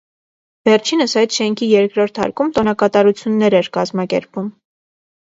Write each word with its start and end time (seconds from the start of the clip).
Վերջինս 0.69 1.13
այդ 1.21 1.35
շենքի 1.35 1.69
երկրորդ 1.73 2.19
հարկում 2.23 2.51
տոնակատարություններ 2.57 3.61
էր 3.63 3.73
կազմակերպում։ 3.81 4.55